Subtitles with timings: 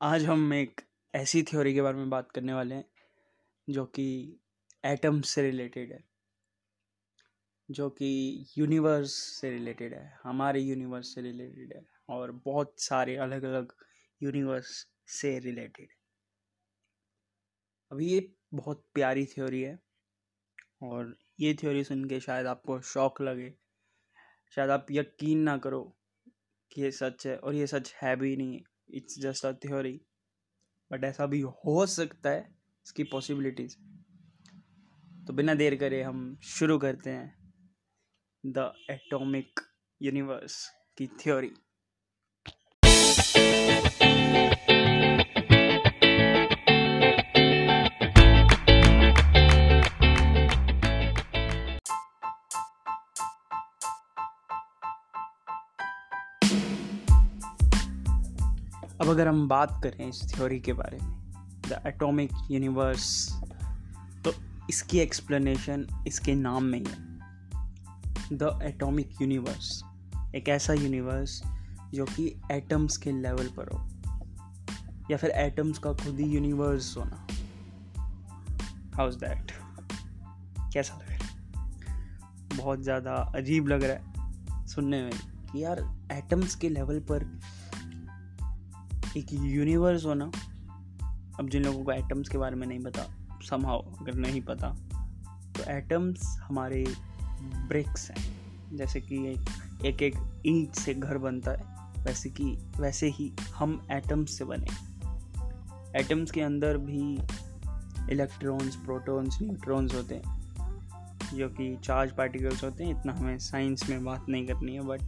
[0.00, 0.80] आज हम एक
[1.14, 2.84] ऐसी थ्योरी के बारे में बात करने वाले हैं,
[3.70, 4.38] जो कि
[4.84, 6.04] एटम से रिलेटेड है,
[7.70, 13.42] जो कि यूनिवर्स से रिलेटेड है, हमारे यूनिवर्स से रिलेटेड है, और बहुत सारे अलग
[13.42, 13.72] अलग
[14.22, 15.96] यूनिवर्स से रिलेटेड है।
[17.90, 19.78] अभी ये बहुत प्यारी थ्योरी है,
[20.82, 23.54] और ये थ्योरी सुन के शायद आपको शौक लगे।
[24.50, 25.96] शायद आप यकीन ना करो
[26.72, 28.60] कि ये सच है, और ये सच है भी नहीं।
[28.90, 30.00] It's just a theory
[30.90, 32.40] but ऐसा भी हो सकता है
[32.86, 33.76] इसकी पॉसिबिलिटीज
[35.26, 37.34] तो बिना देर करे हम शुरू करते हैं
[38.44, 39.60] द एटॉमिक
[40.00, 40.66] यूनिवर्स
[40.98, 41.52] की थ्योरी
[59.00, 61.14] अब अगर हम बात करें इस थ्योरी के बारे में
[61.68, 63.08] द एटॉमिक यूनिवर्स
[64.24, 64.32] तो
[64.70, 67.04] इसकी एक्सप्लेनेशन इसके नाम में ही है।
[68.32, 69.82] द एटॉमिक यूनिवर्स
[70.34, 71.42] एक ऐसा यूनिवर्स
[71.94, 73.78] जो कि एटम्स के लेवल पर हो,
[75.10, 77.26] या फिर एटम्स का खुद ही यूनिवर्स होना।
[78.96, 79.52] हाउ इज़ दैट
[80.74, 82.56] कैसा लग रहा है?
[82.56, 85.12] बहुत ज़्यादा अजीब लग रहा है सुनने में
[85.52, 85.80] कि यार
[86.12, 87.24] एटम्स के लेवल पर
[89.16, 90.30] एक यूनिवर्स होना
[91.40, 94.68] अब जिन लोगों को एटम्स के बारे में नहीं पता समहाउ अगर नहीं पता
[95.56, 96.84] तो एटम्स हमारे
[97.68, 99.48] ब्रिक्स हैं। जैसे कि एक
[99.84, 101.64] एक, एक ईंट से घर बनता है
[102.04, 102.44] वैसे कि
[102.80, 104.66] वैसे ही हम एटम्स से बने।
[106.00, 107.14] एटम्स के अंदर भी
[108.12, 110.36] इलेक्ट्रॉन्स प्रोटॉन्स न्यूट्रॉन्स होते हैं
[111.34, 115.00] जो कि चार्ज पार्टिकल्स होते हैं। इतना हमें साइंस में बात नहीं करनी है बट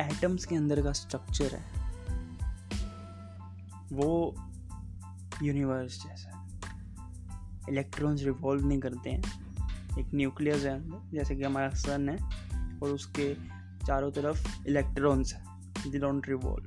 [0.00, 1.83] एटम्स के अंदर का स्ट्रक्चर है।
[3.92, 4.34] वो
[5.42, 6.48] यूनिवर्स जैसा है।
[7.68, 9.22] इलेक्ट्रॉन्स रिवॉल्व नहीं करते हैं।
[9.98, 12.16] एक न्यूक्लियस है जैसे कि हमारा सन है,
[12.78, 13.34] और उसके
[13.86, 15.60] चारों तरफ़ इलेक्ट्रॉन्स हैं।
[15.90, 16.66] दे डोंट रिवॉल्व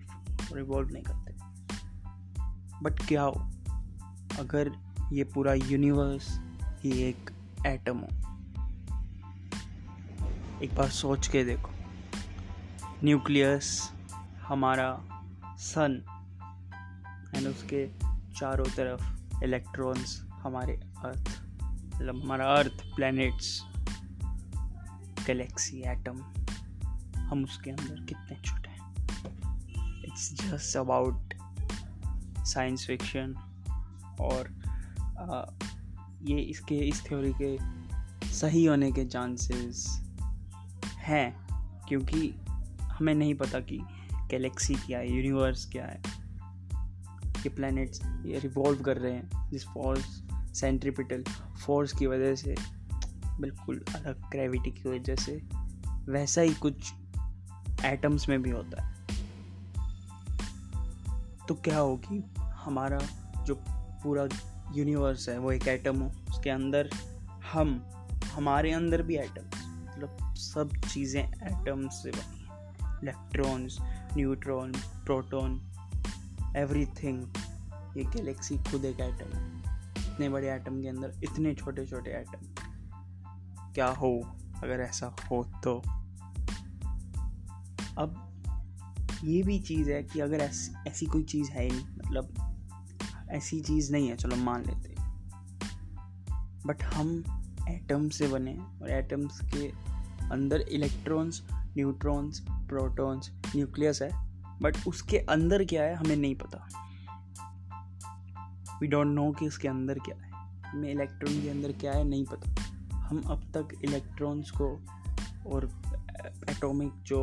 [0.56, 1.34] रिवॉल्व नहीं करते।
[2.84, 3.32] बट क्या हो?
[4.40, 4.72] अगर
[5.14, 7.32] ये पूरा यूनिवर्स ही एक
[7.66, 8.08] एटम हो।
[10.64, 11.70] एक बार सोच के देखो।
[13.04, 13.92] न्यूक्लियस
[14.48, 15.02] हमारा
[15.46, 16.17] सन
[17.38, 17.90] एंड उसके
[18.40, 19.04] चारों तरफ़
[19.44, 20.74] इलेक्ट्रॉन्स हमारे
[21.06, 21.42] अर्थ
[21.96, 23.64] मतलब हमारा अर्थ प्लैनेट्स
[25.28, 26.18] गैलेक्सी एटम
[27.20, 28.96] हम उसके अंदर कितने छोटे हैं?
[30.04, 31.34] It's just about
[32.46, 33.36] science fiction
[34.22, 34.58] और
[35.00, 35.46] आ,
[36.22, 37.58] ये इसके इस थ्योरी के
[38.34, 40.04] सही होने के चांसेस
[40.98, 41.48] हैं
[41.88, 42.36] क्योंकि
[42.82, 43.80] हमें नहीं पता कि
[44.28, 46.17] गैलेक्सी क्या है यूनिवर्स क्या है।
[47.44, 51.24] के प्लैनेट्स ये रिवॉल्व कर रहे हैं। जिस फोर्स सेंट्रीपिटल
[51.66, 52.56] फोर्स की वजह से,
[53.40, 55.42] बिल्कुल अलग ग्रेविटी की वजह से,
[56.12, 56.94] वैसा ही कुछ
[57.86, 59.06] एटम्स में भी होता है।
[61.48, 62.24] तो क्या होगी?
[62.40, 63.00] हमारा
[63.44, 64.28] जो पूरा
[64.76, 66.90] यूनिवर्स है, वो एक एटम हो। उसके अंदर
[67.52, 67.90] हम,
[68.34, 72.38] हमारे अंदर भी एटम्स मतलब सब चीज़ें एटम्स से बनी
[73.04, 74.72] इलेक्ट्रॉन्स न्यूट्रॉन
[75.06, 75.77] प्रोटॉन
[76.58, 77.28] एवरीथिंग
[77.98, 79.58] ये गैलेक्सी खुद एक एटम है।
[80.08, 82.64] इतने बड़े एटम के अंदर इतने छोटे छोटे एटम
[83.74, 84.38] क्या हो?
[84.64, 85.84] अगर ऐसा हो तो।
[87.98, 88.24] अब
[89.24, 92.56] ये भी चीज़ है कि अगर ऐसी ऐसी कोई चीज़ है ही मतलब
[93.30, 94.96] ऐसी चीज़ नहीं है, चलो मान लेते
[96.66, 97.24] बट हम
[97.70, 99.68] एटम से बने और एटम्स के
[100.32, 104.27] अंदर इलेक्ट्रॉन्स न्यूट्रॉन्स प्रोटॉन्स न्यूक्लियस है।
[104.62, 106.68] बट उसके अंदर क्या है, हमें नहीं पता।
[108.82, 110.32] वी डोंट नो कि उसके अंदर क्या है।
[110.68, 112.62] हमें इलेक्ट्रॉन के अंदर क्या है, नहीं पता।
[112.98, 114.70] हम अब तक इलेक्ट्रॉन्स को
[115.48, 115.70] और
[116.50, 117.20] एटॉमिक जो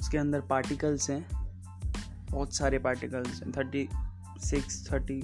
[0.00, 1.26] उसके अंदर पार्टिकल्स हैं,
[2.30, 3.88] बहुत सारे पार्टिकल्स हैं थर्टी
[4.40, 5.22] सिक्स थर्टी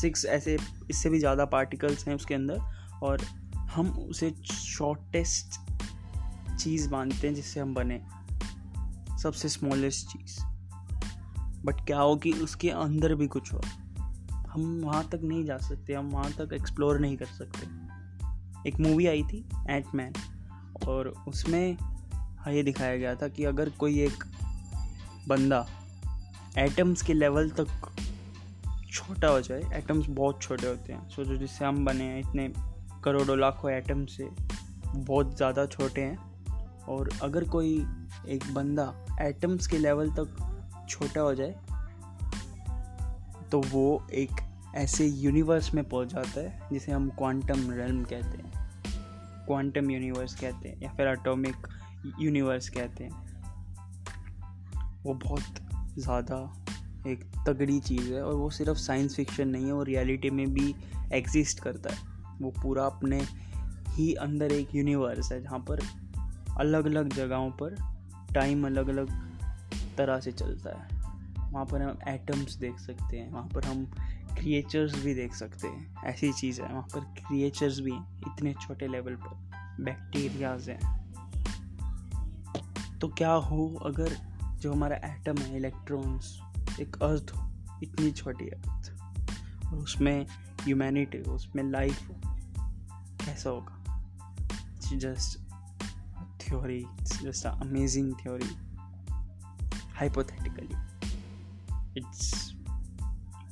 [0.00, 0.56] सिक्स ऐसे,
[0.90, 2.60] इससे भी ज़्यादा पार्टिकल्स हैं उसके अंदर।
[3.02, 3.22] और
[3.70, 5.60] हम उसे शॉर्टेस्ट
[6.58, 8.00] चीज़ मानते हैं जिससे हम बने।
[9.24, 10.38] सबसे स्मॉलेस्ट चीज़।
[11.64, 13.60] बट क्या हो कि उसके अंदर भी कुछ हो।
[14.48, 19.06] हम वहाँ तक नहीं जा सकते, हम वहाँ तक एक्सप्लोर नहीं कर सकते। एक मूवी
[19.06, 20.12] आई थी एंट मैन
[20.88, 21.76] और उसमें
[22.38, 24.24] हाँ ये दिखाया गया था कि अगर कोई एक
[25.28, 25.66] बंदा
[26.58, 27.90] एटम्स के लेवल तक
[28.92, 32.52] छोटा हो जाए एटम्स बहुत छोटे होते हैं। सोचो जिससे हम बने हैं, इतने
[33.04, 34.28] करोड़ों लाखों एटम से
[34.86, 36.34] बहुत ज़्यादा छोटे हैं।
[36.88, 37.78] और अगर कोई
[38.28, 40.36] एक बंदा एटम्स के लेवल तक
[40.88, 41.54] छोटा हो जाए
[43.52, 44.30] तो वो एक
[44.74, 48.52] ऐसे यूनिवर्स में पहुँच जाता है, जिसे हम क्वांटम रेलम कहते हैं।
[49.46, 51.68] क्वांटम यूनिवर्स कहते हैं, या फिर एटॉमिक
[52.20, 53.22] यूनिवर्स कहते हैं।
[55.04, 55.60] वो बहुत
[55.98, 56.64] ज़्यादा
[57.06, 60.74] एक तगड़ी चीज़ है, और वो सिर्फ़ साइंस फिक्शन नहीं है, वो रियलिटी में भी
[61.12, 61.98] एग्जिस्ट करता है।
[62.40, 63.22] वो पूरा अपने
[63.88, 65.80] ही अंदर एक यूनिवर्स है, जहाँ पर
[66.58, 67.93] अलग अलग जगहों पर
[68.34, 69.10] टाइम अलग अलग
[69.96, 71.04] तरह से चलता है।
[71.52, 73.84] वहाँ पर हम एटम्स देख सकते हैं, वहाँ पर हम
[74.36, 79.14] क्रिएचर्स भी देख सकते हैं, ऐसी चीज़ है। वहाँ पर क्रिएचर्स भी इतने छोटे लेवल
[79.14, 79.50] पर
[79.84, 81.04] बैक्टीरियाज हैं।
[82.98, 84.16] तो क्या हो अगर
[84.58, 86.40] जो हमारा एटम है इलेक्ट्रॉन्स
[86.80, 87.52] एक अर्थ हो,
[87.82, 88.92] इतनी छोटी अर्थ
[89.66, 90.26] और उसमें
[90.60, 92.14] ह्यूमैनिटी हो, उसमें लाइफ हो,
[93.26, 93.80] कैसा होगा?
[94.92, 95.43] Just
[96.48, 96.86] theory
[97.22, 98.56] just amazing theory
[100.02, 100.76] hypothetically.
[101.96, 102.52] It's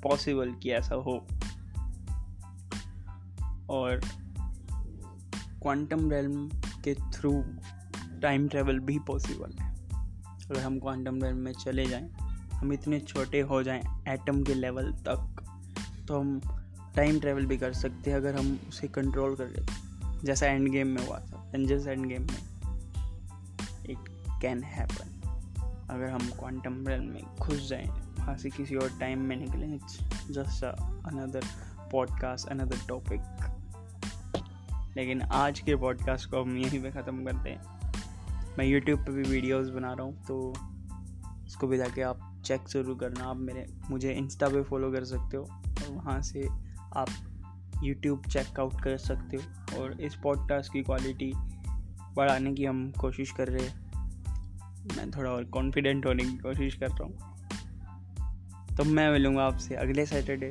[0.03, 1.27] possible कि ऐसा हो।
[3.71, 4.01] और
[5.63, 6.49] क्वांटम रेलम
[6.85, 7.45] के थ्रू
[8.23, 9.75] टाइम ट्रेवल भी पॉसिबल है।
[10.51, 12.11] अगर हम क्वांटम रेलम में चले जाएँ,
[12.55, 15.37] हम इतने छोटे हो जाएँ एटम के लेवल तक
[16.09, 16.41] तो हम
[16.97, 19.73] टाइम ट्रेवल भी कर सकते हैं अगर हम उसे कंट्रोल कर लेते
[20.27, 22.52] जैसा एंड गेम में हुआ था एंजल्स एंड गेम में।
[24.43, 25.21] कैन हैपन
[25.91, 27.87] अगर हम क्वांटम रेल में घुस जाएँ,
[28.19, 29.99] वहाँ से किसी और टाइम में निकलें it's
[30.31, 31.45] just another
[31.93, 33.21] podcast another topic
[34.97, 39.23] लेकिन आज के पॉडकास्ट को हम यहीं पे ख़त्म करते हैं। मैं यूट्यूब पे भी
[39.23, 40.39] वीडियोस बना रहा हूँ तो
[41.47, 45.37] उसको भी जाके आप चेक ज़रूर करना। आप मेरे, मुझे इंस्टा पे फॉलो कर सकते
[45.37, 46.47] हो, और वहाँ से
[46.97, 47.09] आप
[47.83, 51.33] यूट्यूब चेकआउट कर सकते हो। और इस पॉडकास्ट की क्वालिटी
[52.17, 53.82] बढ़ाने की हम कोशिश कर रहे हैं।
[54.97, 57.33] मैं थोड़ा और कॉन्फिडेंट होने की कोशिश कर रहा हूँ।
[58.77, 60.47] तो मैं मिलूँगा आपसे अगले सैटरडे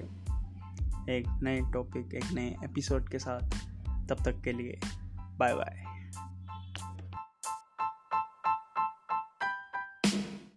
[1.09, 3.41] एक नए टॉपिक एक नए एपिसोड के साथ।
[4.09, 4.79] तब तक के लिए
[5.37, 5.83] बाय बाय